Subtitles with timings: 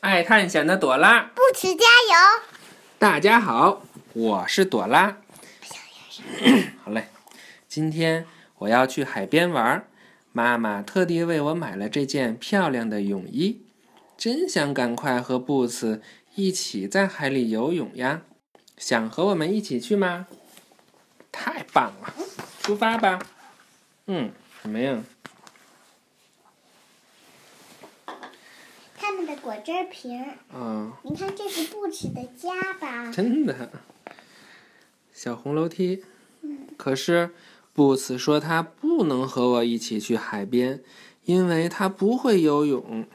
[0.00, 2.42] 爱探险的朵拉，不辞加油。
[2.98, 5.18] 大家好，我是朵拉。
[6.84, 7.08] 好嘞，
[7.66, 8.24] 今天
[8.58, 9.84] 我要去海边玩，
[10.30, 13.62] 妈妈特地为我买了这件漂亮的泳衣，
[14.16, 16.00] 真想赶快和布茨
[16.36, 18.22] 一起在海里游泳呀！
[18.76, 20.28] 想和我们一起去吗？
[21.32, 22.14] 太棒了，
[22.62, 23.18] 出发吧！
[24.06, 24.30] 嗯，
[24.62, 25.02] 什么呀？
[28.96, 33.10] 他们的果汁瓶儿，嗯，你看这是布斯的家吧？
[33.10, 33.70] 真的，
[35.12, 36.04] 小红楼梯。
[36.76, 37.30] 可是
[37.72, 40.82] 布茨说他不能和我一起去海边，
[41.24, 43.06] 因为他不会游泳。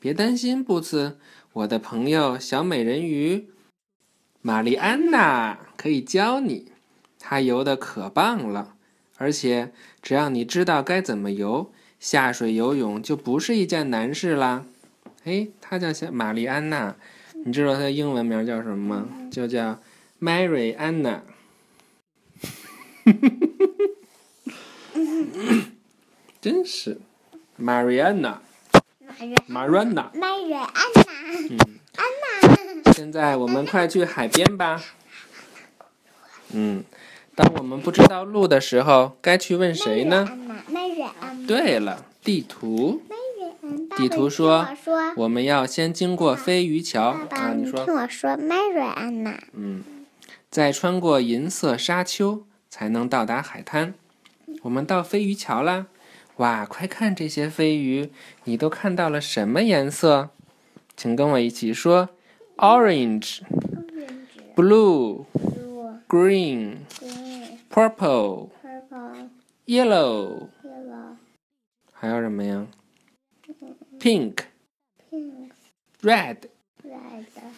[0.00, 1.18] 别担心，布茨，
[1.52, 3.48] 我的朋友小美人鱼
[4.40, 6.72] 玛丽安娜可以教你。
[7.18, 8.76] 她游的可棒了，
[9.16, 14.64] 而且只要你知道该怎么游，下水游泳就不是一件难事啦。
[15.28, 16.96] 哎，她叫小玛丽安娜，
[17.44, 19.06] 你知道她英文名叫什么吗？
[19.30, 19.78] 就叫
[20.18, 21.20] Mary Anna。
[26.40, 26.98] 真是
[27.60, 28.36] ，Mariana，
[29.46, 30.10] 马瑞 Marana。
[30.14, 31.02] 麦瑞安娜，
[31.96, 32.06] 安
[32.84, 34.82] 娜，现在我们快去海边吧。
[36.52, 36.82] 嗯，
[37.34, 40.26] 当我们不知道路的时候，该去问谁呢？
[40.26, 43.02] 安娜，麦瑞安娜，对了，地图。
[43.98, 47.52] 地图说说，说，我们要先经过飞鱼桥爸爸，啊。
[47.52, 49.82] 你你听说，我说，麦瑞安娜，嗯，
[50.48, 53.94] 再穿过银色沙丘，才能到达海滩。
[54.62, 55.88] 我们到飞鱼桥啦！
[56.36, 58.12] 哇，快看这些飞鱼，
[58.44, 60.30] 你都看到了什么颜色？
[60.96, 62.10] 请跟我一起说
[62.56, 63.40] ：orange、
[64.54, 69.28] blue、blue、green、green、purple、purple、
[69.66, 71.16] yellow，yellow、
[71.92, 72.64] 还有什么呀
[73.98, 74.36] ？pink、
[75.10, 75.50] pink、
[76.02, 76.48] red，red。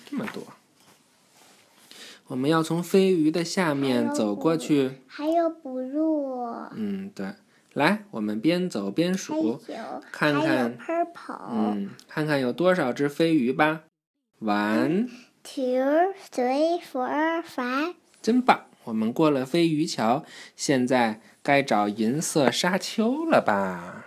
[0.08, 0.42] 这么多。
[2.28, 4.92] 我们要从飞鱼的下面走过去。
[5.06, 7.34] 还有 blue，嗯，对。
[7.74, 9.60] 来，我们边走边数，
[10.10, 11.50] 看看 purple。
[11.52, 13.82] 嗯，看看有多少只飞鱼吧。
[14.40, 17.94] One，Two, three, four, five。
[18.20, 18.66] 真棒！
[18.84, 20.24] 我们过了飞鱼桥，
[20.56, 24.06] 现在该找银色沙丘了吧？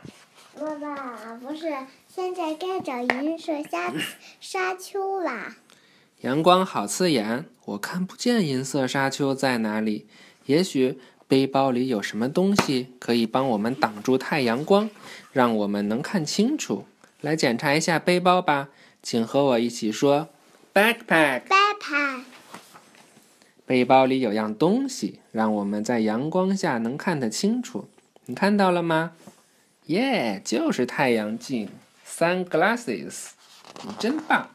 [0.60, 1.74] 爸爸，不是，
[2.16, 3.92] 现在该找银色沙
[4.40, 5.56] 沙丘啦。
[6.22, 10.06] 阳光好刺眼，我看不见银色沙丘在哪里。
[10.46, 14.92] 也许背包里有什么东西可以帮我们挡住太阳光，
[15.32, 16.86] 让我们能看清楚。
[17.22, 18.70] 来检查一下背包吧，
[19.02, 20.30] 请和我一起说
[20.72, 21.46] ：backpack。
[21.48, 22.26] Backpack，
[23.66, 27.88] 背包里有样东西，让我们在阳光下能看得清楚。
[28.28, 29.14] 你看到了吗？
[29.88, 31.70] 耶、就是太阳镜
[32.18, 33.30] （sunglasses）。
[33.84, 34.50] 你真棒！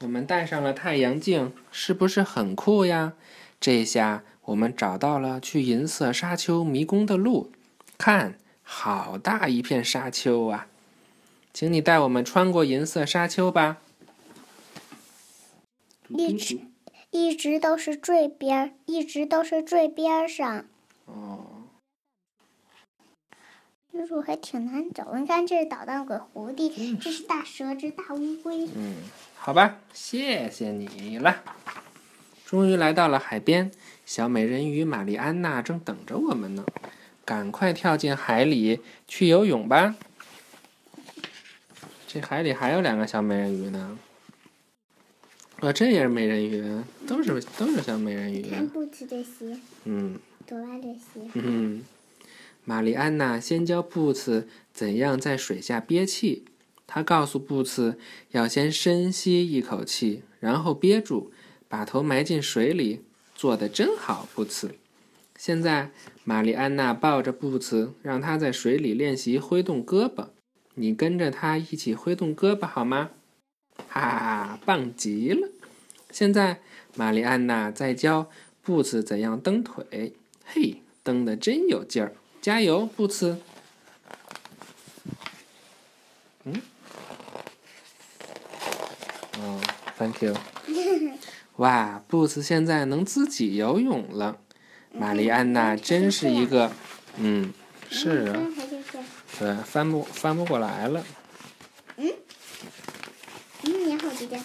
[0.00, 3.14] 我们戴上了太阳镜，是不是很酷呀？
[3.60, 7.52] 这下我们找到了去银色沙丘迷宫的路。
[7.98, 10.68] 看，好大一片沙丘啊！
[11.52, 13.78] 请你带我们穿过银色沙丘吧。
[16.08, 16.60] 一直
[17.10, 20.64] 一直都是最边，一直都是最边上。
[21.06, 21.49] 哦。
[23.92, 28.66] 这路还挺难走，你看这是捣蛋鬼狐狸，这是大蛇，这是大乌龟。
[28.74, 28.94] 嗯，
[29.34, 31.42] 好吧，谢谢你了。
[32.46, 33.70] 终于来到了海边，
[34.06, 36.64] 小美人鱼玛丽安娜正等着我们呢。
[37.24, 39.94] 赶快跳进海里去游泳吧！
[42.08, 43.98] 这海里还有两个小美人鱼呢。
[45.60, 48.42] 哦，这也是美人鱼，都是都是小美人鱼。
[48.42, 51.20] 看布茨的鞋，嗯朵拉的鞋。
[51.34, 51.84] 嗯，
[52.70, 56.44] 玛丽安娜先教布茨怎样在水下憋气。
[56.86, 57.98] 她告诉布茨
[58.30, 61.32] 要先深吸一口气，然后憋住，
[61.66, 63.02] 把头埋进水里。
[63.34, 64.76] 做得真好，布茨。
[65.36, 65.90] 现在，
[66.22, 70.28] 玛丽安娜抱着布茨，让他在水里练习挥动胳膊。
[70.74, 73.10] 你跟着他一起挥动胳膊好吗？
[73.88, 75.48] 哈哈，棒极了！
[76.12, 76.60] 现在，
[76.94, 78.30] 玛丽安娜在教
[78.62, 80.12] 布茨怎样蹬腿。
[80.44, 82.14] 嘿，蹬得真有劲儿！
[82.40, 83.38] 加油，布茨！
[86.44, 86.62] 嗯，
[89.38, 89.60] 哦
[89.98, 90.34] ，Thank you。
[91.56, 94.38] 哇，布茨现在能自己游泳了。
[94.92, 96.72] 玛丽安娜真是一个，
[97.16, 97.52] 嗯，
[97.90, 98.98] 是啊，刚才就是，
[99.38, 101.04] 对，翻不翻不过来了。
[101.96, 102.10] 嗯，
[103.86, 104.44] 然后就这样。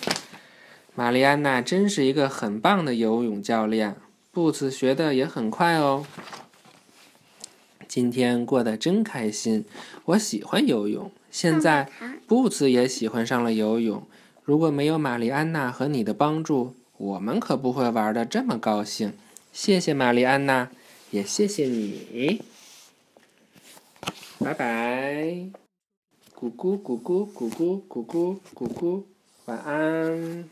[0.93, 3.95] 玛丽安娜真是一个很棒的游泳教练，
[4.31, 6.05] 布茨学的也很快哦。
[7.95, 9.63] 今天过得真开心，
[10.03, 11.09] 我喜欢游泳。
[11.31, 11.89] 现在
[12.27, 14.03] 布茨也喜欢上了游泳。
[14.43, 19.13] 如果没有玛丽安娜和你的帮助，我们可不会玩的这么高兴。
[19.53, 20.69] 谢谢玛丽安娜，
[21.11, 22.41] 也谢谢你。
[24.39, 25.49] 拜拜，
[26.37, 29.03] 咕咕咕咕咕咕咕咕咕咕，
[29.45, 30.43] 晚安。